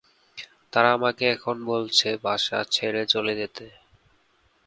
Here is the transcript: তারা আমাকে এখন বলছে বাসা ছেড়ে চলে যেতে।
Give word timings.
তারা 0.73 0.89
আমাকে 0.93 1.23
এখন 1.29 1.57
বলছে 1.65 2.07
বাসা 2.23 2.59
ছেড়ে 2.71 3.01
চলে 3.05 3.33
যেতে। 3.35 3.65